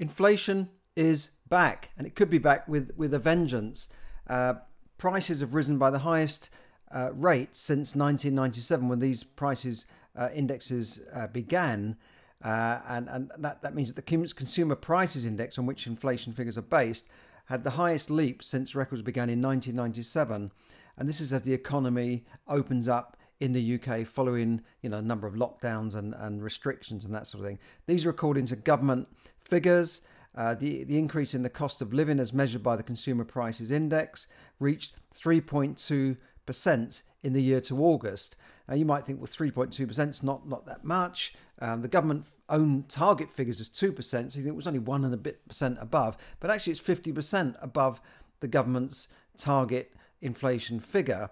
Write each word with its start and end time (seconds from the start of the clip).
inflation 0.00 0.70
is 0.96 1.36
back, 1.48 1.90
and 1.96 2.06
it 2.06 2.16
could 2.16 2.30
be 2.30 2.38
back 2.38 2.66
with, 2.66 2.90
with 2.96 3.14
a 3.14 3.18
vengeance. 3.18 3.88
Uh, 4.26 4.54
prices 4.98 5.40
have 5.40 5.54
risen 5.54 5.78
by 5.78 5.90
the 5.90 6.00
highest 6.00 6.50
uh, 6.90 7.10
rate 7.12 7.54
since 7.54 7.94
1997 7.94 8.88
when 8.88 8.98
these 8.98 9.22
prices 9.22 9.86
uh, 10.16 10.28
indexes 10.34 11.06
uh, 11.14 11.28
began. 11.28 11.96
Uh, 12.42 12.80
and 12.88 13.08
and 13.08 13.30
that, 13.38 13.62
that 13.62 13.74
means 13.74 13.92
that 13.92 13.96
the 13.96 14.32
consumer 14.32 14.74
prices 14.74 15.24
index 15.24 15.58
on 15.58 15.66
which 15.66 15.86
inflation 15.86 16.32
figures 16.32 16.56
are 16.56 16.62
based 16.62 17.08
had 17.46 17.64
the 17.64 17.70
highest 17.70 18.10
leap 18.10 18.42
since 18.42 18.74
records 18.74 19.02
began 19.02 19.28
in 19.28 19.42
1997. 19.42 20.50
And 20.96 21.08
this 21.08 21.20
is 21.20 21.32
as 21.32 21.42
the 21.42 21.52
economy 21.52 22.24
opens 22.48 22.88
up 22.88 23.16
in 23.40 23.52
the 23.52 23.80
UK 23.80 24.06
following 24.06 24.62
you 24.82 24.90
know 24.90 24.98
a 24.98 25.02
number 25.02 25.26
of 25.26 25.34
lockdowns 25.34 25.94
and, 25.94 26.14
and 26.14 26.42
restrictions 26.42 27.04
and 27.04 27.14
that 27.14 27.26
sort 27.26 27.42
of 27.42 27.48
thing. 27.48 27.58
These 27.86 28.06
are 28.06 28.10
according 28.10 28.46
to 28.46 28.56
government 28.56 29.08
figures. 29.42 30.06
Uh, 30.36 30.54
the, 30.54 30.84
the 30.84 30.96
increase 30.96 31.34
in 31.34 31.42
the 31.42 31.50
cost 31.50 31.82
of 31.82 31.92
living 31.92 32.20
as 32.20 32.32
measured 32.32 32.62
by 32.62 32.76
the 32.76 32.84
Consumer 32.84 33.24
Prices 33.24 33.72
Index 33.72 34.28
reached 34.60 34.94
3.2% 35.12 37.02
in 37.24 37.32
the 37.32 37.42
year 37.42 37.60
to 37.62 37.82
August. 37.82 38.36
Now 38.68 38.76
you 38.76 38.84
might 38.84 39.04
think, 39.04 39.18
well, 39.18 39.26
3.2% 39.26 40.08
is 40.08 40.22
not, 40.22 40.48
not 40.48 40.66
that 40.66 40.84
much. 40.84 41.34
Um, 41.58 41.82
the 41.82 41.88
government 41.88 42.26
own 42.48 42.84
target 42.88 43.28
figures 43.28 43.58
is 43.60 43.68
2%, 43.68 44.04
so 44.04 44.18
you 44.18 44.30
think 44.30 44.46
it 44.46 44.54
was 44.54 44.68
only 44.68 44.78
one 44.78 45.04
and 45.04 45.12
a 45.12 45.18
bit 45.18 45.46
percent 45.48 45.78
above, 45.80 46.16
but 46.38 46.50
actually 46.50 46.72
it's 46.72 46.80
50% 46.80 47.56
above 47.60 48.00
the 48.38 48.48
government's 48.48 49.08
target 49.36 49.92
inflation 50.22 50.78
figure. 50.78 51.30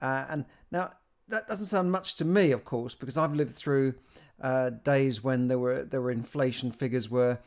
Uh, 0.00 0.24
and 0.28 0.44
now 0.70 0.92
that 1.28 1.48
doesn't 1.48 1.66
sound 1.66 1.90
much 1.90 2.14
to 2.16 2.24
me, 2.24 2.52
of 2.52 2.64
course, 2.64 2.94
because 2.94 3.16
I've 3.16 3.34
lived 3.34 3.54
through 3.54 3.94
uh, 4.40 4.70
days 4.70 5.24
when 5.24 5.48
there 5.48 5.58
were 5.58 5.84
there 5.84 6.00
were 6.00 6.10
inflation 6.10 6.70
figures 6.70 7.10
were 7.10 7.38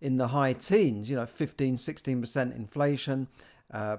in 0.00 0.16
the 0.16 0.28
high 0.28 0.52
teens, 0.52 1.10
you 1.10 1.16
know, 1.16 1.26
15, 1.26 1.76
16% 1.76 2.56
inflation. 2.56 3.26
Uh, 3.72 3.96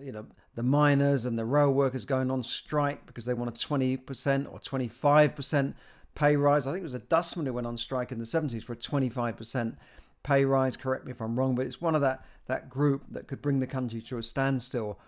you 0.00 0.12
know, 0.12 0.26
the 0.54 0.62
miners 0.62 1.24
and 1.24 1.38
the 1.38 1.44
rail 1.44 1.72
workers 1.72 2.04
going 2.04 2.30
on 2.30 2.42
strike 2.42 3.04
because 3.06 3.24
they 3.24 3.34
want 3.34 3.50
a 3.50 3.68
20% 3.68 4.52
or 4.52 4.60
25% 4.60 5.74
pay 6.14 6.36
rise. 6.36 6.66
I 6.66 6.72
think 6.72 6.80
it 6.80 6.84
was 6.84 6.94
a 6.94 7.00
dustman 7.00 7.46
who 7.46 7.52
went 7.52 7.66
on 7.66 7.76
strike 7.76 8.12
in 8.12 8.18
the 8.18 8.24
70s 8.24 8.62
for 8.62 8.74
a 8.74 8.76
25% 8.76 9.76
pay 10.22 10.44
rise. 10.44 10.76
Correct 10.76 11.04
me 11.04 11.12
if 11.12 11.20
I'm 11.20 11.38
wrong, 11.38 11.54
but 11.54 11.66
it's 11.66 11.80
one 11.80 11.94
of 11.94 12.00
that, 12.00 12.24
that 12.46 12.68
group 12.68 13.04
that 13.10 13.26
could 13.26 13.42
bring 13.42 13.60
the 13.60 13.66
country 13.66 14.00
to 14.02 14.18
a 14.18 14.22
standstill. 14.22 14.98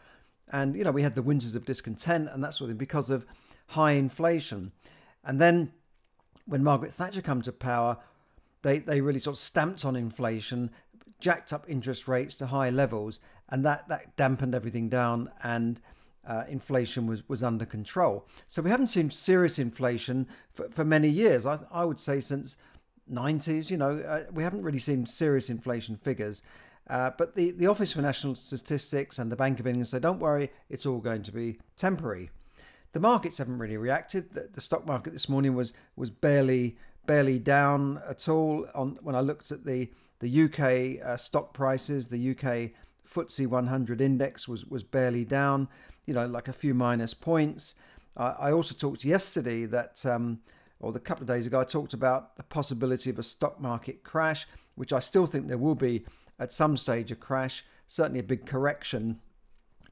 And, 0.50 0.76
you 0.76 0.84
know, 0.84 0.92
we 0.92 1.02
had 1.02 1.14
the 1.14 1.22
winters 1.22 1.54
of 1.54 1.64
discontent 1.64 2.28
and 2.32 2.42
that 2.42 2.54
sort 2.54 2.70
of 2.70 2.74
thing 2.74 2.78
because 2.78 3.10
of 3.10 3.26
high 3.72 3.92
inflation. 3.92 4.72
And 5.24 5.40
then 5.40 5.72
when 6.46 6.64
Margaret 6.64 6.92
Thatcher 6.92 7.22
came 7.22 7.42
to 7.42 7.52
power, 7.52 7.98
they, 8.62 8.78
they 8.78 9.00
really 9.00 9.18
sort 9.18 9.36
of 9.36 9.40
stamped 9.40 9.84
on 9.84 9.96
inflation, 9.96 10.70
jacked 11.20 11.52
up 11.52 11.64
interest 11.68 12.08
rates 12.08 12.36
to 12.36 12.46
high 12.46 12.70
levels, 12.70 13.20
and 13.48 13.64
that, 13.64 13.88
that 13.88 14.16
dampened 14.16 14.54
everything 14.54 14.88
down 14.88 15.30
and 15.42 15.80
uh, 16.26 16.44
inflation 16.48 17.06
was, 17.06 17.28
was 17.28 17.42
under 17.42 17.66
control. 17.66 18.26
So 18.46 18.62
we 18.62 18.70
haven't 18.70 18.88
seen 18.88 19.10
serious 19.10 19.58
inflation 19.58 20.28
for, 20.50 20.68
for 20.70 20.84
many 20.84 21.08
years. 21.08 21.44
I, 21.46 21.58
I 21.70 21.84
would 21.84 22.00
say 22.00 22.20
since 22.20 22.56
90s, 23.10 23.70
you 23.70 23.76
know, 23.76 23.98
uh, 23.98 24.24
we 24.32 24.42
haven't 24.42 24.62
really 24.62 24.78
seen 24.78 25.06
serious 25.06 25.50
inflation 25.50 25.96
figures. 25.96 26.42
Uh, 26.88 27.10
but 27.16 27.34
the, 27.34 27.50
the 27.52 27.66
Office 27.66 27.92
for 27.92 28.02
National 28.02 28.34
Statistics 28.34 29.18
and 29.18 29.30
the 29.30 29.36
Bank 29.36 29.60
of 29.60 29.66
England 29.66 29.88
say, 29.88 29.98
don't 29.98 30.18
worry, 30.18 30.50
it's 30.68 30.86
all 30.86 30.98
going 30.98 31.22
to 31.22 31.32
be 31.32 31.58
temporary. 31.76 32.30
The 32.92 33.00
markets 33.00 33.38
haven't 33.38 33.58
really 33.58 33.76
reacted. 33.76 34.32
The, 34.32 34.48
the 34.52 34.60
stock 34.60 34.86
market 34.86 35.12
this 35.12 35.28
morning 35.28 35.54
was 35.54 35.72
was 35.96 36.10
barely 36.10 36.76
barely 37.06 37.38
down 37.38 38.02
at 38.08 38.28
all. 38.28 38.66
On 38.74 38.98
when 39.02 39.14
I 39.14 39.20
looked 39.20 39.50
at 39.50 39.64
the 39.64 39.90
the 40.20 40.44
UK 40.44 41.04
uh, 41.04 41.16
stock 41.16 41.52
prices, 41.52 42.08
the 42.08 42.30
UK 42.30 42.70
FTSE 43.08 43.46
100 43.46 44.00
index 44.00 44.46
was 44.46 44.66
was 44.66 44.82
barely 44.82 45.24
down. 45.24 45.68
You 46.06 46.14
know, 46.14 46.26
like 46.26 46.48
a 46.48 46.52
few 46.52 46.74
minus 46.74 47.14
points. 47.14 47.76
Uh, 48.16 48.34
I 48.38 48.52
also 48.52 48.74
talked 48.74 49.04
yesterday 49.04 49.64
that, 49.66 50.04
um, 50.04 50.40
or 50.80 50.92
the 50.92 51.00
couple 51.00 51.22
of 51.22 51.28
days 51.28 51.46
ago, 51.46 51.60
I 51.60 51.64
talked 51.64 51.94
about 51.94 52.36
the 52.36 52.42
possibility 52.42 53.08
of 53.08 53.18
a 53.18 53.22
stock 53.22 53.60
market 53.60 54.02
crash, 54.02 54.46
which 54.74 54.92
I 54.92 54.98
still 54.98 55.26
think 55.26 55.48
there 55.48 55.56
will 55.56 55.74
be 55.74 56.04
at 56.38 56.52
some 56.52 56.76
stage 56.76 57.10
a 57.10 57.16
crash. 57.16 57.64
Certainly 57.86 58.20
a 58.20 58.24
big 58.24 58.46
correction. 58.46 59.20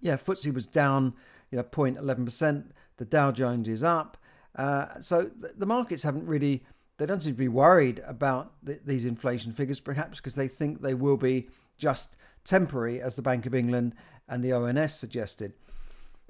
Yeah, 0.01 0.17
FTSE 0.17 0.53
was 0.53 0.67
down, 0.67 1.15
you 1.51 1.57
know, 1.57 1.65
0.11 1.65 2.25
percent. 2.25 2.73
The 3.01 3.07
Dow 3.07 3.33
Jones 3.33 3.67
is 3.67 3.83
up. 3.83 4.19
Uh, 4.55 5.01
so 5.01 5.31
the 5.57 5.65
markets 5.65 6.03
haven't 6.03 6.27
really, 6.27 6.63
they 6.99 7.07
don't 7.07 7.23
seem 7.23 7.33
to 7.33 7.39
be 7.39 7.49
worried 7.49 8.03
about 8.07 8.53
the, 8.63 8.79
these 8.85 9.07
inflation 9.07 9.53
figures, 9.53 9.81
perhaps 9.81 10.19
because 10.19 10.35
they 10.35 10.49
think 10.49 10.83
they 10.83 10.93
will 10.93 11.17
be 11.17 11.49
just 11.79 12.19
temporary, 12.45 13.01
as 13.01 13.17
the 13.17 13.23
Bank 13.23 13.47
of 13.47 13.55
England 13.55 13.95
and 14.29 14.45
the 14.45 14.53
ONS 14.53 14.93
suggested. 14.93 15.55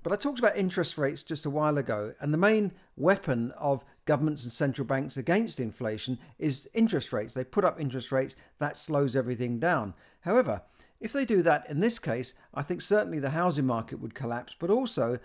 But 0.05 0.13
I 0.13 0.17
talked 0.17 0.39
about 0.39 0.57
interest 0.57 0.97
rates 0.97 1.25
just 1.25 1.45
a 1.45 1.51
while 1.51 1.77
ago, 1.77 2.15
and 2.21 2.33
the 2.33 2.39
main 2.39 2.71
weapon 2.97 3.51
of 3.59 3.85
governments 4.05 4.45
and 4.45 4.53
central 4.53 4.87
banks 4.87 5.17
against 5.17 5.59
inflation 5.59 6.21
is 6.39 6.71
interest 6.73 7.13
rates. 7.13 7.35
They 7.35 7.43
put 7.43 7.65
up 7.65 7.81
interest 7.81 8.13
rates, 8.13 8.37
that 8.61 8.77
slows 8.77 9.17
everything 9.17 9.59
down. 9.59 9.93
However, 10.21 10.63
if 11.01 11.13
they 11.13 11.25
do 11.25 11.43
that 11.43 11.69
in 11.69 11.81
this 11.81 11.99
case, 11.99 12.35
I 12.55 12.63
think 12.63 12.81
certainly 12.81 13.19
the 13.19 13.31
housing 13.31 13.67
market 13.67 13.99
would 13.99 14.15
collapse, 14.15 14.55
but 14.57 14.71
also 14.71 15.19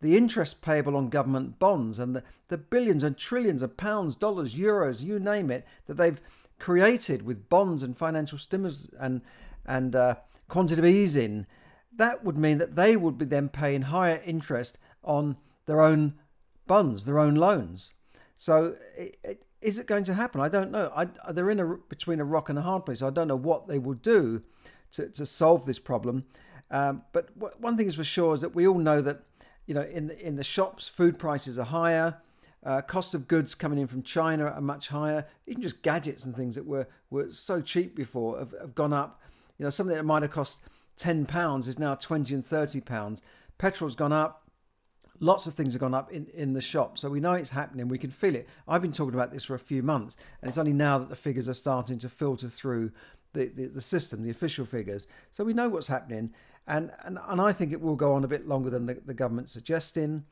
the 0.00 0.16
interest 0.16 0.62
payable 0.62 0.96
on 0.96 1.08
government 1.08 1.58
bonds 1.58 1.98
and 1.98 2.14
the, 2.14 2.22
the 2.48 2.58
billions 2.58 3.02
and 3.02 3.16
trillions 3.16 3.62
of 3.62 3.76
pounds, 3.76 4.14
dollars, 4.14 4.54
euros, 4.54 5.02
you 5.02 5.18
name 5.18 5.50
it, 5.50 5.66
that 5.86 5.96
they've 5.96 6.20
created 6.58 7.22
with 7.22 7.48
bonds 7.48 7.82
and 7.82 7.96
financial 7.96 8.38
stimulus 8.38 8.90
and 8.98 9.22
and 9.66 9.94
uh, 9.94 10.14
quantitative 10.48 10.86
easing, 10.86 11.46
that 11.94 12.24
would 12.24 12.38
mean 12.38 12.58
that 12.58 12.74
they 12.74 12.96
would 12.96 13.18
be 13.18 13.24
then 13.26 13.48
paying 13.48 13.82
higher 13.82 14.20
interest 14.24 14.78
on 15.04 15.36
their 15.66 15.82
own 15.82 16.14
bonds, 16.66 17.04
their 17.04 17.18
own 17.18 17.34
loans. 17.34 17.92
So, 18.36 18.76
it, 18.96 19.18
it, 19.22 19.42
is 19.60 19.78
it 19.78 19.86
going 19.86 20.04
to 20.04 20.14
happen? 20.14 20.40
I 20.40 20.48
don't 20.48 20.70
know. 20.70 20.90
I, 20.96 21.06
they're 21.32 21.50
in 21.50 21.60
a 21.60 21.76
between 21.88 22.20
a 22.20 22.24
rock 22.24 22.48
and 22.48 22.58
a 22.58 22.62
hard 22.62 22.86
place. 22.86 23.02
I 23.02 23.10
don't 23.10 23.28
know 23.28 23.36
what 23.36 23.68
they 23.68 23.78
will 23.78 23.94
do 23.94 24.42
to, 24.92 25.08
to 25.08 25.26
solve 25.26 25.66
this 25.66 25.80
problem. 25.80 26.24
Um, 26.70 27.02
but 27.12 27.30
one 27.60 27.76
thing 27.76 27.88
is 27.88 27.96
for 27.96 28.04
sure 28.04 28.34
is 28.34 28.40
that 28.42 28.54
we 28.54 28.66
all 28.66 28.78
know 28.78 29.02
that 29.02 29.22
you 29.68 29.74
know, 29.74 29.82
in 29.82 30.08
the, 30.08 30.26
in 30.26 30.36
the 30.36 30.42
shops, 30.42 30.88
food 30.88 31.18
prices 31.18 31.58
are 31.58 31.66
higher. 31.66 32.16
Uh, 32.64 32.80
costs 32.80 33.14
of 33.14 33.28
goods 33.28 33.54
coming 33.54 33.78
in 33.78 33.86
from 33.86 34.02
China 34.02 34.46
are 34.46 34.60
much 34.60 34.88
higher. 34.88 35.26
Even 35.46 35.62
just 35.62 35.82
gadgets 35.82 36.24
and 36.24 36.34
things 36.34 36.54
that 36.56 36.66
were, 36.66 36.88
were 37.10 37.30
so 37.30 37.60
cheap 37.60 37.94
before 37.94 38.38
have, 38.38 38.54
have 38.60 38.74
gone 38.74 38.92
up. 38.92 39.20
You 39.58 39.64
know, 39.64 39.70
something 39.70 39.94
that 39.94 40.04
might 40.04 40.22
have 40.22 40.32
cost 40.32 40.62
ten 40.96 41.26
pounds 41.26 41.68
is 41.68 41.78
now 41.78 41.94
twenty 41.94 42.34
and 42.34 42.44
thirty 42.44 42.80
pounds. 42.80 43.22
Petrol's 43.58 43.94
gone 43.94 44.12
up. 44.12 44.42
Lots 45.20 45.46
of 45.46 45.54
things 45.54 45.74
have 45.74 45.80
gone 45.80 45.94
up 45.94 46.12
in, 46.12 46.28
in 46.32 46.54
the 46.54 46.60
shop. 46.60 46.96
So 46.96 47.10
we 47.10 47.20
know 47.20 47.34
it's 47.34 47.50
happening. 47.50 47.88
We 47.88 47.98
can 47.98 48.10
feel 48.10 48.36
it. 48.36 48.48
I've 48.66 48.82
been 48.82 48.92
talking 48.92 49.14
about 49.14 49.32
this 49.32 49.44
for 49.44 49.54
a 49.54 49.58
few 49.58 49.82
months, 49.82 50.16
and 50.40 50.48
it's 50.48 50.58
only 50.58 50.72
now 50.72 50.96
that 50.98 51.10
the 51.10 51.16
figures 51.16 51.48
are 51.48 51.54
starting 51.54 51.98
to 51.98 52.08
filter 52.08 52.48
through 52.48 52.92
the, 53.38 53.46
the, 53.46 53.66
the 53.68 53.80
system, 53.80 54.22
the 54.22 54.30
official 54.30 54.66
figures. 54.66 55.06
So 55.32 55.44
we 55.44 55.52
know 55.52 55.68
what's 55.68 55.86
happening. 55.86 56.34
And, 56.66 56.90
and, 57.04 57.18
and 57.28 57.40
I 57.40 57.52
think 57.52 57.72
it 57.72 57.80
will 57.80 57.96
go 57.96 58.12
on 58.14 58.24
a 58.24 58.28
bit 58.28 58.46
longer 58.46 58.70
than 58.70 58.86
the, 58.86 58.94
the 59.06 59.14
government's 59.14 59.52
suggesting. 59.52 60.24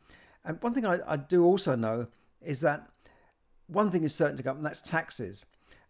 And 0.45 0.61
one 0.61 0.75
thing 0.75 0.85
I, 0.85 0.99
I 1.07 1.17
do 1.17 1.45
also 1.45 1.77
know 1.77 2.09
is 2.43 2.61
that 2.61 2.89
one 3.69 3.91
thing 3.91 4.05
is 4.05 4.15
certain 4.15 4.37
to 4.37 4.43
come, 4.43 4.59
and 4.59 4.67
that's 4.67 4.81
taxes. 4.81 5.47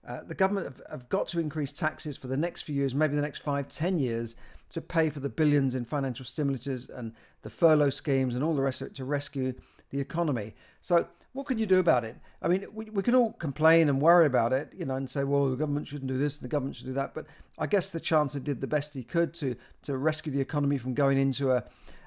Uh, 0.06 0.20
the 0.22 0.34
government 0.34 0.66
have, 0.66 0.82
have, 0.88 1.08
got 1.08 1.26
to 1.28 1.40
increase 1.40 1.72
taxes 1.72 2.16
for 2.16 2.28
the 2.28 2.36
next 2.36 2.62
few 2.62 2.74
years, 2.74 2.94
maybe 2.94 3.16
the 3.16 3.22
next 3.22 3.42
five, 3.42 3.68
ten 3.68 3.98
years, 3.98 4.36
to 4.70 4.80
pay 4.80 5.10
for 5.10 5.20
the 5.20 5.28
billions 5.28 5.74
in 5.74 5.84
financial 5.84 6.24
stimulus 6.24 6.88
and 6.88 7.12
the 7.42 7.50
furlough 7.50 7.90
schemes 7.90 8.34
and 8.34 8.44
all 8.44 8.54
the 8.54 8.62
rest 8.62 8.80
of 8.80 8.88
it 8.88 8.94
to 8.94 9.04
rescue 9.04 9.52
the 9.90 10.00
economy. 10.00 10.54
So 10.80 11.06
what 11.32 11.46
can 11.46 11.58
you 11.58 11.66
do 11.66 11.78
about 11.78 12.04
it? 12.04 12.16
I 12.40 12.48
mean, 12.48 12.66
we, 12.72 12.86
we 12.86 13.02
can 13.02 13.14
all 13.14 13.32
complain 13.32 13.88
and 13.88 14.00
worry 14.00 14.26
about 14.26 14.52
it, 14.52 14.72
you 14.74 14.86
know, 14.86 14.94
and 14.94 15.08
say, 15.08 15.22
well, 15.22 15.48
the 15.48 15.56
government 15.56 15.86
shouldn't 15.86 16.10
do 16.10 16.16
this 16.16 16.36
and 16.36 16.44
the 16.44 16.48
government 16.48 16.76
should 16.76 16.86
do 16.86 16.94
that. 16.94 17.14
But 17.14 17.26
I 17.58 17.66
guess 17.66 17.90
the 17.90 18.00
Chancellor 18.00 18.40
did 18.40 18.60
the 18.60 18.66
best 18.66 18.94
he 18.94 19.02
could 19.02 19.34
to, 19.34 19.54
to 19.82 19.98
rescue 19.98 20.32
the 20.32 20.40
economy 20.40 20.78
from 20.78 20.94
going 20.94 21.18
into 21.18 21.52
a, 21.52 21.64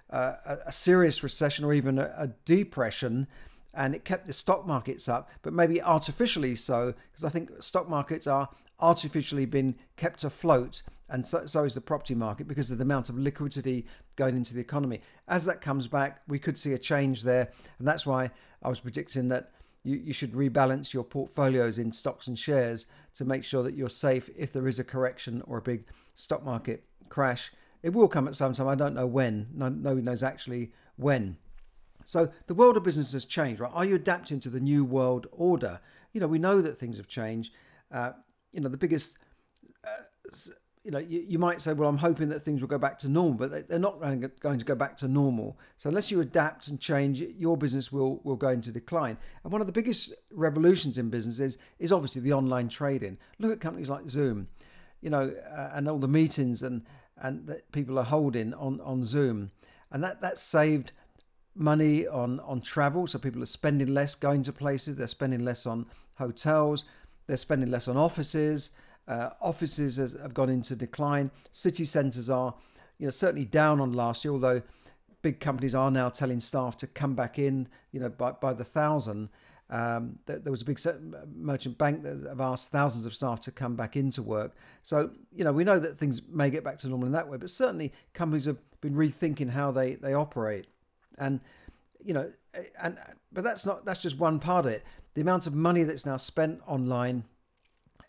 a, 0.10 0.58
a 0.66 0.72
serious 0.72 1.22
recession 1.22 1.64
or 1.64 1.74
even 1.74 2.00
a, 2.00 2.12
a 2.18 2.28
depression. 2.46 3.28
And 3.74 3.94
it 3.94 4.04
kept 4.04 4.25
the 4.25 4.34
stock 4.34 4.66
markets 4.66 5.08
up, 5.08 5.30
but 5.44 5.54
maybe 5.54 5.80
artificially 5.80 6.56
so, 6.56 6.96
because 7.12 7.24
I 7.24 7.30
think 7.30 7.52
stock 7.62 7.88
markets 7.88 8.25
are 8.25 8.50
artificially 8.80 9.46
been 9.46 9.75
kept 9.96 10.24
afloat 10.24 10.82
and 11.10 11.26
so, 11.26 11.46
so, 11.46 11.64
is 11.64 11.76
the 11.76 11.82
property 11.82 12.16
market 12.16 12.48
because 12.48 12.72
of 12.72 12.78
the 12.78 12.84
amount 12.84 13.10
of 13.10 13.18
liquidity 13.18 13.86
going 14.16 14.38
into 14.38 14.54
the 14.54 14.62
economy. 14.62 15.02
As 15.28 15.46
that 15.46 15.62
comes 15.62 15.88
back, 15.88 16.22
we 16.28 16.40
could 16.40 16.58
see 16.58 16.74
a 16.74 16.78
change 16.78 17.24
there, 17.24 17.52
and 17.80 17.88
that's 17.88 18.06
why 18.06 18.32
I 18.62 18.70
was 18.70 18.80
predicting 18.80 19.30
that 19.30 19.52
you, 19.84 19.98
you 19.98 20.14
should 20.14 20.34
rebalance 20.34 20.94
your 20.94 21.04
portfolios 21.04 21.78
in 21.78 21.92
stocks 21.92 22.28
and 22.28 22.38
shares 22.38 22.86
to 23.16 23.26
make 23.26 23.44
sure 23.44 23.64
that 23.64 23.76
you're 23.76 23.90
safe 23.90 24.30
if 24.38 24.54
there 24.54 24.68
is 24.68 24.80
a 24.80 24.84
correction 24.84 25.42
or 25.46 25.58
a 25.58 25.62
big 25.62 25.86
stock 26.16 26.44
market 26.44 26.84
crash. 27.10 27.52
It 27.82 27.94
will 27.94 28.08
come 28.08 28.28
at 28.28 28.36
some 28.36 28.54
time. 28.54 28.68
I 28.68 28.76
don't 28.76 28.94
know 28.94 29.08
when. 29.08 29.48
No, 29.54 29.70
nobody 29.70 30.02
knows 30.02 30.22
actually 30.22 30.74
when. 30.98 31.38
So 32.04 32.30
the 32.48 32.54
world 32.54 32.78
of 32.78 32.84
business 32.84 33.14
has 33.14 33.26
changed, 33.26 33.62
right? 33.62 33.72
Are 33.74 33.86
you 33.86 33.96
adapting 33.96 34.40
to 34.42 34.50
the 34.50 34.60
new 34.60 34.84
world 34.84 35.28
order? 35.32 35.80
You 36.14 36.22
know, 36.22 36.28
we 36.28 36.40
know 36.40 36.62
that 36.62 36.78
things 36.78 36.98
have 36.98 37.08
changed. 37.08 37.54
Uh, 37.92 38.12
you 38.52 38.60
know, 38.60 38.70
the 38.70 38.78
biggest 38.78 39.18
uh, 39.86 40.38
you 40.89 40.94
know, 40.94 40.97
you, 40.97 41.24
you 41.27 41.38
might 41.38 41.62
say, 41.62 41.71
well, 41.71 41.88
I'm 41.88 42.00
hoping 42.00 42.30
that 42.30 42.39
things 42.39 42.62
will 42.62 42.68
go 42.68 42.80
back 42.80 42.97
to 43.00 43.07
normal, 43.07 43.36
but 43.36 43.68
they, 43.68 43.75
are 43.75 43.77
not 43.77 44.01
going 44.01 44.57
to 44.57 44.65
go 44.65 44.74
back 44.74 44.97
to 44.97 45.07
normal. 45.07 45.56
So 45.77 45.88
unless 45.88 46.09
you 46.09 46.19
adapt 46.19 46.68
and 46.68 46.80
change, 46.80 47.21
your 47.21 47.57
business 47.57 47.91
will 47.91 48.21
will 48.24 48.36
go 48.36 48.50
into 48.50 48.71
decline. 48.71 49.15
And 49.44 49.53
one 49.53 49.62
of 49.62 49.68
the 49.68 49.74
biggest 49.74 50.15
revolutions 50.31 50.97
in 50.97 51.12
business 51.12 51.39
is, 51.39 51.59
is 51.77 51.91
obviously 51.91 52.24
the 52.24 52.33
online 52.33 52.69
trading. 52.69 53.19
Look 53.38 53.51
at 53.51 53.59
companies 53.59 53.88
like 53.88 54.09
Zoom, 54.09 54.47
you 55.00 55.12
know, 55.12 55.31
uh, 55.56 55.69
and 55.74 55.88
all 55.88 56.00
the 56.00 56.07
meetings 56.07 56.63
and 56.63 56.81
and 57.21 57.45
that 57.45 57.71
people 57.71 58.00
are 58.00 58.03
holding 58.03 58.56
on 58.56 58.81
on 58.81 59.03
Zoom, 59.03 59.51
and 59.91 60.03
that 60.03 60.21
that 60.21 60.39
saved 60.39 60.91
money 61.53 62.07
on 62.07 62.39
on 62.39 62.62
travel. 62.62 63.06
So 63.06 63.19
people 63.19 63.44
are 63.44 63.53
spending 63.59 63.94
less 63.94 64.15
going 64.15 64.41
to 64.41 64.51
places. 64.51 64.95
They're 64.95 65.06
spending 65.06 65.45
less 65.45 65.68
on 65.68 65.86
hotels. 66.15 66.83
They're 67.27 67.38
spending 67.38 67.69
less 67.69 67.88
on 67.88 67.95
offices. 67.95 68.71
Uh, 69.10 69.32
offices 69.42 69.98
has, 69.98 70.14
have 70.22 70.36
gone 70.36 70.50
into 70.50 70.76
decline. 70.76 71.32
City 71.52 71.84
centres 71.84 72.30
are, 72.30 72.54
you 73.00 73.08
know, 73.08 73.12
certainly 73.12 73.44
down 73.44 73.82
on 73.82 73.92
last 73.92 74.24
year. 74.24 74.32
Although 74.32 74.62
big 75.24 75.40
companies 75.40 75.74
are 75.74 75.90
now 75.90 76.10
telling 76.10 76.40
staff 76.40 76.78
to 76.78 76.88
come 76.88 77.16
back 77.16 77.40
in, 77.40 77.68
you 77.92 78.00
know, 78.00 78.10
by 78.10 78.32
by 78.32 78.54
the 78.54 78.64
thousand. 78.64 79.30
Um, 79.72 80.18
there, 80.26 80.40
there, 80.40 80.52
was 80.52 80.64
a 80.64 80.66
big 80.66 80.80
merchant 81.36 81.78
bank 81.78 82.02
that 82.02 82.26
have 82.28 82.42
asked 82.42 82.72
thousands 82.72 83.06
of 83.06 83.14
staff 83.14 83.40
to 83.42 83.52
come 83.52 83.76
back 83.76 83.96
into 83.96 84.24
work. 84.24 84.56
So, 84.82 85.12
you 85.32 85.44
know, 85.44 85.54
we 85.54 85.64
know 85.64 85.78
that 85.78 86.00
things 86.00 86.24
may 86.28 86.50
get 86.50 86.64
back 86.64 86.80
to 86.80 86.88
normal 86.88 87.06
in 87.06 87.12
that 87.12 87.28
way, 87.30 87.38
but 87.38 87.52
certainly 87.52 87.94
companies 88.14 88.46
have 88.46 88.58
been 88.82 88.96
rethinking 88.96 89.52
how 89.52 89.70
they, 89.70 89.94
they 89.94 90.16
operate. 90.16 90.66
And, 91.20 91.40
you 92.04 92.16
know, 92.16 92.32
and 92.82 92.98
but 93.32 93.44
that's 93.44 93.66
not 93.66 93.86
that's 93.86 94.02
just 94.02 94.18
one 94.18 94.40
part 94.40 94.66
of 94.66 94.72
it. 94.72 94.84
The 95.14 95.22
amount 95.22 95.48
of 95.48 95.54
money 95.54 95.84
that's 95.84 96.06
now 96.06 96.18
spent 96.18 96.62
online 96.66 97.26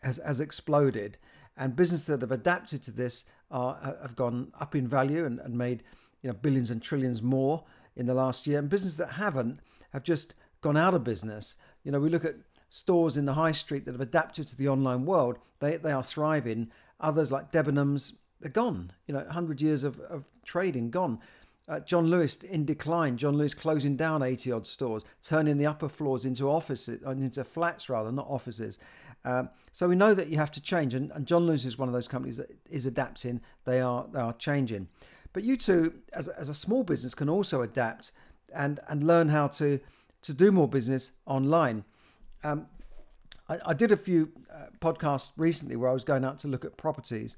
has, 0.02 0.20
has 0.24 0.40
exploded, 0.40 1.18
and 1.56 1.76
businesses 1.76 2.06
that 2.06 2.22
have 2.22 2.32
adapted 2.32 2.82
to 2.84 2.90
this 2.90 3.24
are 3.50 3.96
have 4.00 4.16
gone 4.16 4.52
up 4.60 4.74
in 4.74 4.86
value 4.86 5.24
and, 5.24 5.40
and 5.40 5.58
made 5.58 5.82
you 6.22 6.30
know 6.30 6.36
billions 6.40 6.70
and 6.70 6.82
trillions 6.82 7.22
more 7.22 7.64
in 7.96 8.06
the 8.06 8.14
last 8.14 8.46
year. 8.46 8.58
And 8.58 8.68
businesses 8.68 8.98
that 8.98 9.12
haven't 9.12 9.60
have 9.92 10.04
just 10.04 10.34
gone 10.60 10.76
out 10.76 10.94
of 10.94 11.04
business. 11.04 11.56
You 11.84 11.92
know, 11.92 12.00
we 12.00 12.08
look 12.08 12.24
at 12.24 12.36
stores 12.68 13.16
in 13.16 13.24
the 13.24 13.34
high 13.34 13.52
street 13.52 13.84
that 13.84 13.92
have 13.92 14.00
adapted 14.00 14.46
to 14.48 14.56
the 14.56 14.68
online 14.68 15.04
world. 15.04 15.38
They 15.58 15.76
they 15.76 15.92
are 15.92 16.04
thriving. 16.04 16.70
Others 17.00 17.32
like 17.32 17.50
Debenhams, 17.50 18.16
they're 18.40 18.50
gone. 18.50 18.92
You 19.06 19.14
know, 19.14 19.20
100 19.20 19.60
years 19.60 19.84
of, 19.84 20.00
of 20.00 20.24
trading 20.44 20.90
gone. 20.90 21.18
Uh, 21.68 21.78
John 21.80 22.08
Lewis 22.08 22.42
in 22.42 22.64
decline. 22.64 23.16
John 23.16 23.36
Lewis 23.36 23.54
closing 23.54 23.96
down 23.96 24.22
80 24.22 24.52
odd 24.52 24.66
stores, 24.66 25.04
turning 25.22 25.56
the 25.56 25.66
upper 25.66 25.88
floors 25.88 26.24
into 26.24 26.50
offices, 26.50 27.00
uh, 27.06 27.10
into 27.10 27.44
flats 27.44 27.88
rather, 27.88 28.10
not 28.10 28.26
offices. 28.28 28.78
Um, 29.24 29.50
so 29.72 29.88
we 29.88 29.96
know 29.96 30.14
that 30.14 30.28
you 30.28 30.38
have 30.38 30.50
to 30.52 30.60
change, 30.60 30.94
and, 30.94 31.10
and, 31.12 31.26
John 31.26 31.46
Lewis 31.46 31.64
is 31.64 31.78
one 31.78 31.88
of 31.88 31.92
those 31.92 32.08
companies 32.08 32.38
that 32.38 32.50
is 32.70 32.86
adapting. 32.86 33.40
They 33.64 33.80
are 33.80 34.06
they 34.10 34.20
are 34.20 34.32
changing, 34.32 34.88
but 35.32 35.44
you 35.44 35.56
too, 35.56 35.94
as, 36.12 36.28
as 36.28 36.48
a 36.48 36.54
small 36.54 36.84
business, 36.84 37.14
can 37.14 37.28
also 37.28 37.62
adapt 37.62 38.12
and 38.54 38.80
and 38.88 39.06
learn 39.06 39.28
how 39.28 39.48
to 39.48 39.78
to 40.22 40.34
do 40.34 40.50
more 40.50 40.68
business 40.68 41.12
online. 41.26 41.84
Um, 42.42 42.66
I, 43.48 43.58
I, 43.66 43.74
did 43.74 43.92
a 43.92 43.96
few 43.96 44.32
uh, 44.52 44.66
podcasts 44.80 45.30
recently 45.36 45.76
where 45.76 45.90
I 45.90 45.92
was 45.92 46.04
going 46.04 46.24
out 46.24 46.38
to 46.40 46.48
look 46.48 46.64
at 46.64 46.76
properties, 46.78 47.36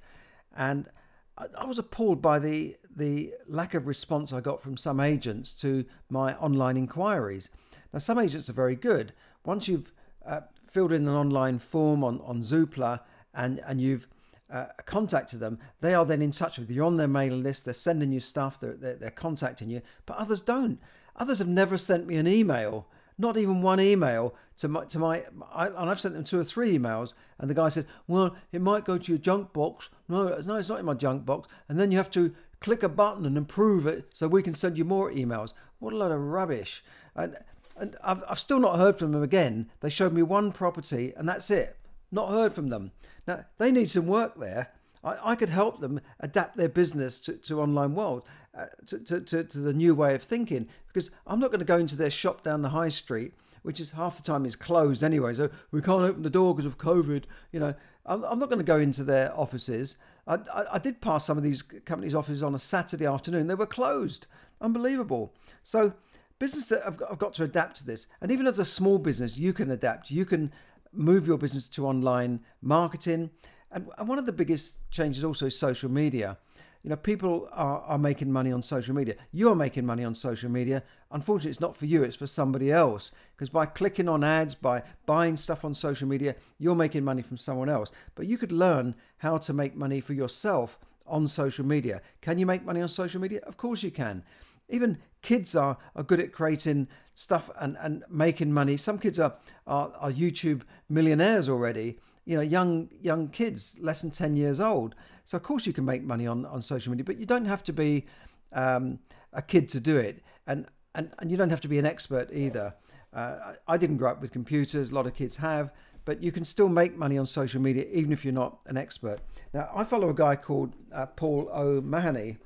and 0.57 0.89
I, 1.37 1.47
I 1.59 1.65
was 1.65 1.79
appalled 1.79 2.23
by 2.23 2.39
the 2.39 2.77
the 2.95 3.35
lack 3.49 3.75
of 3.75 3.87
response 3.87 4.33
I 4.33 4.41
got 4.41 4.63
from 4.63 4.77
some 4.77 5.01
agents 5.01 5.53
to 5.63 5.85
my 6.09 6.37
online 6.37 6.77
inquiries. 6.77 7.51
Now, 7.93 7.99
some 7.99 8.19
agents 8.19 8.49
are 8.49 8.55
very 8.55 8.77
good. 8.77 9.13
Once 9.45 9.67
you've 9.69 9.93
uh, 10.25 10.43
filled 10.73 10.93
in 10.93 11.07
an 11.07 11.15
online 11.15 11.59
form 11.59 12.03
on, 12.03 12.19
on 12.23 12.41
Zoopla 12.41 13.01
and, 13.35 13.61
and 13.67 13.79
you've 13.79 14.09
uh, 14.51 14.67
contacted 14.87 15.39
them, 15.39 15.59
they 15.81 15.95
are 15.95 16.07
then 16.07 16.23
in 16.23 16.31
touch 16.31 16.59
with 16.59 16.71
you. 16.71 16.77
You're 16.77 16.87
on 16.87 16.97
their 16.97 17.09
mailing 17.09 17.43
list, 17.43 17.67
they're 17.67 17.75
sending 17.75 18.11
you 18.11 18.21
stuff, 18.21 18.59
they're, 18.59 18.73
they're, 18.73 18.97
they're 18.97 19.11
contacting 19.11 19.69
you, 19.69 19.83
but 20.07 20.17
others 20.17 20.41
don't. 20.41 20.81
Others 21.17 21.41
have 21.41 21.49
never 21.49 21.77
sent 21.77 22.07
me 22.07 22.17
an 22.17 22.27
email, 22.27 22.87
not 23.19 23.37
even 23.37 23.61
one 23.61 23.81
email 23.81 24.35
to 24.57 24.69
my, 24.69 24.85
to 24.87 24.99
my 24.99 25.25
I, 25.53 25.67
and 25.67 25.91
I've 25.91 26.01
sent 26.01 26.15
them 26.15 26.25
two 26.25 26.41
or 26.41 26.45
three 26.45 26.79
emails, 26.79 27.13
and 27.39 27.51
the 27.51 27.55
guy 27.55 27.69
said, 27.69 27.87
well, 28.09 28.35
it 28.51 28.63
might 28.63 28.87
go 28.87 28.97
to 28.97 29.13
your 29.13 29.19
junk 29.19 29.53
box. 29.53 29.91
No, 30.09 30.25
no, 30.25 30.57
it's 30.57 30.69
not 30.69 30.81
in 30.81 30.87
my 30.87 30.95
junk 30.95 31.27
box. 31.27 31.49
And 31.69 31.79
then 31.79 31.91
you 31.91 31.99
have 31.99 32.11
to 32.13 32.35
click 32.61 32.83
a 32.83 32.89
button 32.89 33.27
and 33.27 33.37
approve 33.37 33.87
it 33.87 34.07
so 34.15 34.27
we 34.27 34.43
can 34.43 34.55
send 34.55 34.79
you 34.79 34.85
more 34.85 35.11
emails. 35.11 35.53
What 35.81 35.93
a 35.93 35.97
load 35.97 36.13
of 36.13 36.21
rubbish. 36.21 36.83
And 37.15 37.37
and 37.83 37.97
I've, 38.05 38.23
I've 38.29 38.39
still 38.39 38.61
not 38.61 38.79
heard 38.79 38.97
from 38.97 39.11
them 39.11 39.25
again. 39.25 39.69
They 39.81 39.91
showed 39.91 40.13
me 40.13 40.23
one 40.23 40.53
property 40.53 41.13
and 41.17 41.29
that's 41.29 41.51
it. 41.51 41.77
Not 42.13 42.31
heard 42.31 42.53
from 42.53 42.69
them. 42.69 42.93
Now, 43.27 43.45
they 43.59 43.73
need 43.73 43.91
some 43.91 44.07
work 44.07 44.39
there. 44.39 44.69
I, 45.03 45.33
I 45.33 45.35
could 45.35 45.49
help 45.49 45.81
them 45.81 46.01
adapt 46.21 46.57
their 46.57 46.69
business 46.69 47.21
to, 47.23 47.33
to 47.33 47.61
online 47.61 47.97
world, 47.97 48.23
uh, 48.57 48.67
to, 48.87 49.01
to, 49.01 49.21
to, 49.21 49.45
to 49.45 49.59
the 49.59 49.73
new 49.73 49.97
way 49.97 50.15
of 50.15 50.23
thinking, 50.23 50.69
because 50.87 51.11
I'm 51.27 51.41
not 51.41 51.51
going 51.51 51.59
to 51.59 51.67
go 51.67 51.77
into 51.77 51.97
their 51.97 52.11
shop 52.11 52.45
down 52.45 52.63
the 52.63 52.69
high 52.71 52.89
street 52.89 53.35
which 53.63 53.79
is 53.79 53.93
half 53.93 54.17
the 54.17 54.23
time 54.25 54.45
is 54.45 54.57
closed 54.57 55.05
anyway. 55.05 55.33
So 55.35 55.49
we 55.71 55.81
can't 55.81 56.03
open 56.03 56.23
the 56.23 56.31
door 56.31 56.53
because 56.53 56.67
of 56.67 56.79
COVID. 56.79 57.23
You 57.53 57.61
know, 57.61 57.75
I'm, 58.05 58.25
I'm 58.25 58.41
not 58.41 58.49
going 58.49 58.59
to 58.59 58.65
go 58.65 58.79
into 58.79 59.05
their 59.05 59.33
offices. 59.39 59.99
I, 60.27 60.35
I, 60.53 60.65
I, 60.73 60.79
did 60.81 61.01
pass 61.01 61.25
some 61.25 61.39
of 61.39 61.45
these 61.45 61.63
companies' 61.63 62.13
offices 62.13 62.43
on 62.43 62.57
a 62.57 62.59
Saturday 62.59 63.07
afternoon. 63.07 63.47
They 63.47 63.55
were 63.55 63.67
closed. 63.67 64.27
Unbelievable. 64.61 65.33
So 65.63 65.93
businesses 66.43 66.83
have 66.85 66.97
got, 66.97 67.09
have 67.09 67.19
got 67.19 67.33
to 67.35 67.45
adapt 67.45 67.77
to 67.77 67.87
this. 67.87 68.09
And 68.21 68.33
even 68.33 68.49
as 68.49 68.59
a 68.59 68.65
small 68.65 68.99
business, 68.99 69.39
you 69.39 69.53
can 69.53 69.71
adapt. 69.71 70.11
You 70.11 70.25
can 70.25 70.53
move 70.93 71.25
your 71.25 71.39
business 71.39 71.69
to 71.69 71.87
online 71.87 72.41
marketing. 72.61 73.31
And, 73.71 73.89
and 73.97 74.09
one 74.09 74.19
of 74.19 74.27
the 74.27 74.33
biggest 74.33 74.91
changes 74.91 75.23
also 75.23 75.47
is 75.47 75.57
social 75.57 75.89
media. 75.89 76.39
You 76.83 76.91
know, 76.91 76.97
people 76.97 77.49
are, 77.53 77.83
are 77.83 77.99
making 77.99 78.33
money 78.33 78.51
on 78.51 78.61
social 78.61 78.93
media. 78.93 79.15
You 79.31 79.51
are 79.51 79.55
making 79.55 79.87
money 79.87 80.03
on 80.03 80.17
social 80.17 80.51
media. 80.51 80.83
Unfortunately, 81.13 81.53
it's 81.53 81.61
not 81.61 81.77
for 81.77 81.87
you, 81.87 82.03
it's 82.03 82.17
for 82.17 82.27
somebody 82.27 82.73
else. 82.73 83.13
Because 83.37 83.49
by 83.49 83.65
clicking 83.65 84.09
on 84.09 84.25
ads, 84.25 84.57
by 84.57 84.83
buying 85.07 85.37
stuff 85.37 85.65
on 85.65 85.75
social 85.75 86.09
media, 86.09 86.35
you're 86.59 86.75
making 86.75 87.05
money 87.05 87.23
from 87.23 87.37
someone 87.37 87.69
else. 87.69 87.93
But 88.17 88.27
you 88.27 88.37
could 88.37 88.51
learn 88.51 88.97
how 89.19 89.39
to 89.39 89.53
make 89.53 89.77
money 89.77 90.01
for 90.01 90.13
yourself 90.13 90.77
on 91.07 91.29
social 91.29 91.65
media. 91.65 92.03
Can 92.21 92.37
you 92.37 92.47
make 92.47 92.65
money 92.65 92.83
on 92.83 92.89
social 92.89 93.21
media? 93.21 93.43
Of 93.47 93.57
course 93.57 93.85
you 93.85 93.93
can. 93.93 94.25
Even 94.73 94.99
kids 95.23 95.55
are, 95.55 95.79
are 95.95 96.03
good 96.03 96.21
at 96.21 96.33
creating 96.33 96.89
stuff 97.15 97.51
and, 97.61 97.77
and 97.81 98.05
making 98.11 98.53
money. 98.53 98.77
Some 98.77 98.99
kids 98.99 99.19
are, 99.19 99.35
are, 99.67 99.93
are 99.99 100.11
YouTube 100.11 100.63
millionaires 100.89 101.49
already. 101.49 101.99
You 102.25 102.37
know, 102.37 102.43
young 102.43 102.89
young 103.01 103.29
kids, 103.29 103.77
less 103.81 104.03
than 104.03 104.11
10 104.11 104.37
years 104.37 104.61
old. 104.61 104.95
So 105.25 105.37
of 105.37 105.43
course 105.43 105.67
you 105.67 105.73
can 105.73 105.85
make 105.85 106.03
money 106.03 106.27
on, 106.27 106.45
on 106.47 106.63
social 106.63 106.91
media, 106.91 107.05
but 107.05 107.19
you 107.19 107.27
don't 107.27 107.45
have 107.45 107.63
to 107.65 107.73
be 107.73 108.07
um, 108.53 108.99
a 109.33 109.43
kid 109.43 109.69
to 109.71 109.81
do 109.81 109.97
it. 109.97 110.23
And, 110.47 110.67
and, 110.95 111.11
and 111.19 111.31
you 111.31 111.37
don't 111.37 111.51
have 111.51 111.61
to 111.63 111.69
be 111.69 111.79
an 111.79 111.87
expert 111.87 112.31
either. 112.33 112.75
Uh, 113.13 113.55
I 113.69 113.77
didn't 113.77 113.99
grow 113.99 114.11
up 114.11 114.21
with 114.21 114.33
computers, 114.33 114.91
a 114.91 114.95
lot 114.95 115.07
of 115.07 115.15
kids 115.15 115.37
have, 115.37 115.73
but 116.05 116.23
you 116.23 116.33
can 116.33 116.45
still 116.45 116.69
make 116.69 116.97
money 116.97 117.19
on 117.19 117.27
social 117.27 117.61
media 117.61 117.87
even 117.93 118.13
if 118.13 118.25
you're 118.25 118.33
not 118.33 118.59
an 118.67 118.77
expert. 118.77 119.21
Now, 119.53 119.71
I 119.75 119.85
follow 119.85 120.09
a 120.09 120.15
guy 120.15 120.37
called 120.37 120.75
uh, 120.93 121.07
Paul 121.07 121.51
O'Mahony 121.53 122.39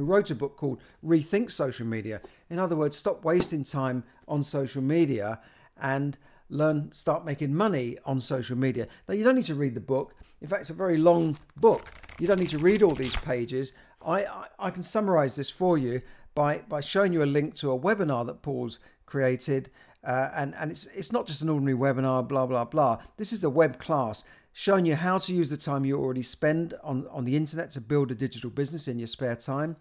who 0.00 0.06
wrote 0.06 0.30
a 0.30 0.34
book 0.34 0.56
called 0.56 0.80
Rethink 1.04 1.50
Social 1.50 1.86
Media. 1.86 2.22
In 2.48 2.58
other 2.58 2.74
words, 2.74 2.96
stop 2.96 3.22
wasting 3.22 3.64
time 3.64 4.02
on 4.26 4.42
social 4.42 4.80
media 4.82 5.40
and 5.80 6.16
learn, 6.48 6.90
start 6.90 7.26
making 7.26 7.54
money 7.54 7.98
on 8.06 8.20
social 8.20 8.56
media. 8.56 8.88
Now, 9.06 9.14
you 9.14 9.24
don't 9.24 9.36
need 9.36 9.46
to 9.46 9.54
read 9.54 9.74
the 9.74 9.80
book. 9.80 10.14
In 10.40 10.48
fact, 10.48 10.62
it's 10.62 10.70
a 10.70 10.74
very 10.74 10.96
long 10.96 11.36
book. 11.56 11.92
You 12.18 12.26
don't 12.26 12.40
need 12.40 12.50
to 12.50 12.58
read 12.58 12.82
all 12.82 12.94
these 12.94 13.16
pages. 13.16 13.74
I, 14.04 14.24
I, 14.24 14.46
I 14.58 14.70
can 14.70 14.82
summarize 14.82 15.36
this 15.36 15.50
for 15.50 15.76
you 15.76 16.00
by, 16.34 16.58
by 16.66 16.80
showing 16.80 17.12
you 17.12 17.22
a 17.22 17.24
link 17.24 17.54
to 17.56 17.70
a 17.70 17.78
webinar 17.78 18.26
that 18.26 18.40
Paul's 18.40 18.78
created. 19.04 19.70
Uh, 20.02 20.30
and 20.34 20.54
and 20.54 20.70
it's, 20.70 20.86
it's 20.86 21.12
not 21.12 21.26
just 21.26 21.42
an 21.42 21.50
ordinary 21.50 21.76
webinar, 21.76 22.26
blah, 22.26 22.46
blah, 22.46 22.64
blah. 22.64 23.02
This 23.18 23.34
is 23.34 23.44
a 23.44 23.50
web 23.50 23.78
class 23.78 24.24
showing 24.52 24.84
you 24.84 24.96
how 24.96 25.18
to 25.18 25.34
use 25.34 25.50
the 25.50 25.56
time 25.56 25.84
you 25.84 25.98
already 25.98 26.22
spend 26.22 26.74
on, 26.82 27.06
on 27.10 27.24
the 27.24 27.36
internet 27.36 27.70
to 27.72 27.80
build 27.80 28.10
a 28.10 28.14
digital 28.14 28.50
business 28.50 28.88
in 28.88 28.98
your 28.98 29.08
spare 29.08 29.36
time, 29.36 29.76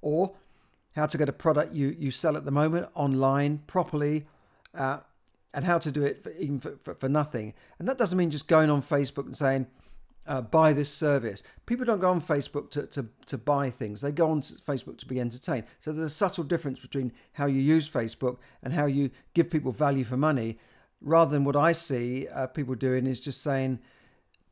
or 0.00 0.34
how 0.94 1.06
to 1.06 1.18
get 1.18 1.28
a 1.28 1.32
product 1.32 1.74
you, 1.74 1.94
you 1.98 2.10
sell 2.10 2.36
at 2.36 2.44
the 2.44 2.50
moment 2.50 2.88
online 2.94 3.58
properly, 3.66 4.26
uh, 4.74 4.98
and 5.52 5.64
how 5.64 5.78
to 5.78 5.90
do 5.90 6.04
it 6.04 6.22
for, 6.22 6.30
even 6.32 6.60
for, 6.60 6.76
for, 6.82 6.94
for, 6.94 7.08
nothing. 7.08 7.54
And 7.78 7.88
that 7.88 7.98
doesn't 7.98 8.18
mean 8.18 8.30
just 8.30 8.48
going 8.48 8.70
on 8.70 8.82
Facebook 8.82 9.26
and 9.26 9.36
saying, 9.36 9.66
uh, 10.26 10.42
buy 10.42 10.72
this 10.72 10.92
service. 10.92 11.42
People 11.66 11.86
don't 11.86 12.00
go 12.00 12.10
on 12.10 12.20
Facebook 12.20 12.70
to, 12.72 12.86
to, 12.88 13.06
to 13.26 13.38
buy 13.38 13.70
things, 13.70 14.00
they 14.00 14.12
go 14.12 14.30
on 14.30 14.42
Facebook 14.42 14.98
to 14.98 15.06
be 15.06 15.20
entertained. 15.20 15.64
So 15.80 15.92
there's 15.92 16.12
a 16.12 16.14
subtle 16.14 16.44
difference 16.44 16.80
between 16.80 17.12
how 17.32 17.46
you 17.46 17.60
use 17.60 17.88
Facebook 17.88 18.38
and 18.62 18.72
how 18.72 18.86
you 18.86 19.10
give 19.34 19.50
people 19.50 19.72
value 19.72 20.04
for 20.04 20.16
money, 20.16 20.58
rather 21.00 21.30
than 21.30 21.44
what 21.44 21.56
I 21.56 21.72
see 21.72 22.26
uh, 22.28 22.48
people 22.48 22.74
doing 22.74 23.06
is 23.06 23.20
just 23.20 23.42
saying, 23.42 23.78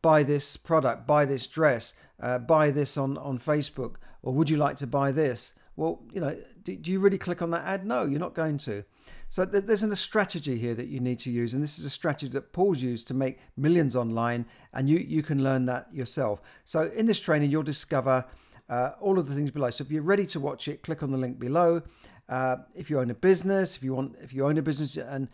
buy 0.05 0.23
this 0.23 0.59
product, 0.59 1.07
buy 1.07 1.25
this 1.25 1.47
dress, 1.47 1.95
uh, 2.21 2.39
buy 2.39 2.71
this 2.71 2.99
on, 2.99 3.17
on 3.17 3.39
Facebook, 3.39 3.95
or 4.23 4.35
would 4.35 4.51
you 4.51 4.59
like 4.59 4.77
to 4.77 4.87
buy 4.87 5.11
this? 5.11 5.55
Well, 5.77 6.03
you 6.13 6.21
know, 6.21 6.37
do, 6.63 6.77
do 6.77 6.93
you 6.93 7.01
really 7.01 7.17
click 7.17 7.41
on 7.41 7.51
that 7.53 7.65
ad? 7.65 7.87
No, 7.87 8.05
you're 8.05 8.21
not 8.21 8.35
going 8.35 8.59
to. 8.59 8.85
So 9.31 9.47
th- 9.47 9.65
there's 9.65 9.83
a 9.83 9.97
strategy 9.97 10.59
here 10.59 10.75
that 10.75 10.89
you 10.89 11.01
need 11.01 11.21
to 11.21 11.31
use, 11.31 11.55
and 11.55 11.65
this 11.65 11.79
is 11.79 11.87
a 11.87 11.91
strategy 11.91 12.31
that 12.33 12.53
Paul's 12.53 12.83
used 12.83 13.09
to 13.09 13.15
make 13.15 13.39
millions 13.57 13.97
online, 13.97 14.45
and 14.75 14.91
you 14.91 14.99
you 14.99 15.23
can 15.23 15.43
learn 15.43 15.65
that 15.65 15.89
yourself. 15.93 16.43
So 16.65 16.93
in 16.95 17.07
this 17.07 17.19
training, 17.19 17.51
you'll 17.51 17.63
discover 17.63 18.27
uh, 18.69 18.91
all 19.01 19.19
of 19.19 19.27
the 19.27 19.35
things 19.35 19.51
below. 19.51 19.71
So 19.71 19.85
if 19.85 19.91
you're 19.91 20.03
ready 20.03 20.27
to 20.27 20.39
watch 20.39 20.69
it, 20.69 20.83
click 20.83 21.03
on 21.03 21.13
the 21.13 21.19
link 21.19 21.39
below. 21.39 21.83
Uh, 22.29 22.57
if 22.75 22.91
you 22.91 23.01
own 23.01 23.11
a 23.11 23.15
business, 23.15 23.77
if 23.77 23.83
you 23.83 23.95
want, 23.95 24.17
if 24.23 24.35
you 24.35 24.47
own 24.47 24.59
a 24.59 24.63
business 24.63 24.97
and 24.97 25.29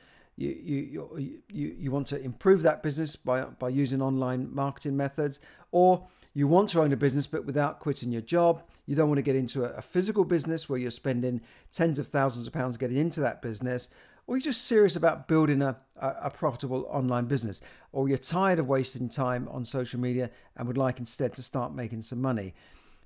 you 0.49 1.09
you 1.11 1.41
you 1.51 1.77
you 1.79 1.91
want 1.91 2.07
to 2.09 2.21
improve 2.21 2.63
that 2.63 2.83
business 2.83 3.15
by 3.17 3.43
by 3.43 3.69
using 3.69 4.01
online 4.01 4.49
marketing 4.55 4.97
methods, 4.97 5.41
or 5.71 6.07
you 6.33 6.49
want 6.49 6.71
to 6.71 6.81
own 6.81 6.93
a 6.93 6.97
business 6.97 7.27
but 7.27 7.45
without 7.45 7.81
quitting 7.81 8.11
your 8.11 8.23
job. 8.23 8.63
You 8.87 8.97
don't 8.97 9.09
want 9.09 9.19
to 9.19 9.23
get 9.23 9.37
into 9.37 9.65
a, 9.65 9.79
a 9.79 9.83
physical 9.83 10.25
business 10.25 10.69
where 10.69 10.79
you're 10.79 10.91
spending 10.91 11.41
tens 11.71 11.99
of 11.99 12.09
thousands 12.09 12.47
of 12.47 12.53
pounds 12.53 12.77
getting 12.77 12.97
into 12.97 13.21
that 13.21 13.43
business, 13.43 13.91
or 14.27 14.37
you're 14.37 14.45
just 14.45 14.65
serious 14.65 14.97
about 14.97 15.29
building 15.29 15.63
a, 15.63 15.77
a, 15.97 16.31
profitable 16.31 16.87
online 16.89 17.27
business, 17.27 17.61
or 17.93 18.09
you're 18.09 18.19
tired 18.19 18.59
of 18.59 18.67
wasting 18.67 19.09
time 19.09 19.49
on 19.49 19.65
social 19.65 20.01
media 20.01 20.31
and 20.57 20.67
would 20.67 20.79
like 20.79 20.99
instead 20.99 21.35
to 21.35 21.43
start 21.43 21.75
making 21.75 22.03
some 22.03 22.21
money. 22.21 22.55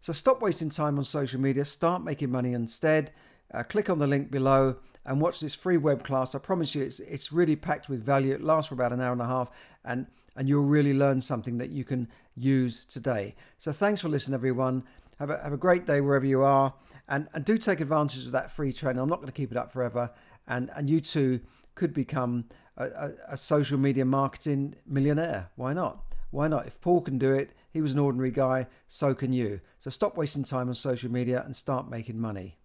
So 0.01 0.13
stop 0.13 0.41
wasting 0.41 0.71
time 0.71 0.99
on 0.99 1.05
social 1.05 1.41
media, 1.41 1.65
start 1.65 2.03
making 2.05 2.31
money 2.31 2.53
instead. 2.53 3.13
Uh, 3.53 3.63
click 3.63 3.89
on 3.91 3.99
the 3.99 4.07
link 4.07 4.31
below 4.31 4.77
and 5.07 5.21
watch 5.21 5.41
this 5.41 5.55
free 5.55 5.77
web 5.77 6.03
class. 6.03 6.35
I 6.35 6.39
promise 6.39 6.75
you, 6.75 6.83
it's 6.83 7.01
it's 7.01 7.33
really 7.33 7.57
packed 7.57 7.89
with 7.89 8.03
value. 8.05 8.35
It 8.35 8.43
lasts 8.43 8.69
for 8.69 8.75
about 8.75 8.93
an 8.93 9.01
hour 9.01 9.13
and 9.13 9.23
a 9.23 9.27
half, 9.27 9.51
and 9.85 10.07
and 10.37 10.49
you'll 10.49 10.65
really 10.65 10.95
learn 10.95 11.21
something 11.21 11.59
that 11.59 11.71
you 11.71 11.85
can 11.85 12.09
use 12.35 12.85
today. 12.85 13.35
So 13.59 13.73
thanks 13.73 14.01
for 14.01 14.09
listening, 14.09 14.35
everyone. 14.35 14.85
Have 15.19 15.31
a, 15.31 15.41
have 15.43 15.53
a 15.53 15.57
great 15.57 15.87
day 15.87 16.01
wherever 16.01 16.27
you 16.27 16.43
are, 16.43 16.75
and, 17.09 17.29
and 17.35 17.45
do 17.45 17.57
take 17.57 17.81
advantage 17.81 18.27
of 18.27 18.33
that 18.33 18.51
free 18.51 18.73
training. 18.73 19.01
I'm 19.01 19.09
not 19.09 19.19
going 19.19 19.29
to 19.29 19.33
keep 19.33 19.53
it 19.53 19.57
up 19.57 19.73
forever, 19.73 20.11
and 20.49 20.71
and 20.75 20.91
you 20.91 21.01
too 21.01 21.41
could 21.75 21.95
become 21.95 22.47
a, 22.77 22.87
a, 22.87 23.13
a 23.31 23.37
social 23.37 23.79
media 23.79 24.05
marketing 24.05 24.75
millionaire. 24.87 25.51
Why 25.57 25.73
not? 25.73 26.05
Why 26.31 26.49
not? 26.49 26.67
If 26.67 26.81
Paul 26.81 27.01
can 27.01 27.17
do 27.17 27.33
it, 27.33 27.51
he 27.71 27.81
was 27.81 27.93
an 27.93 28.01
ordinary 28.01 28.33
guy, 28.33 28.67
so 28.89 29.15
can 29.15 29.33
you. 29.33 29.61
So 29.79 29.91
stop 29.91 30.17
wasting 30.17 30.43
time 30.43 30.69
on 30.69 30.75
social 30.75 31.11
media 31.11 31.43
and 31.45 31.55
start 31.55 31.89
making 31.89 32.21
money. 32.21 32.59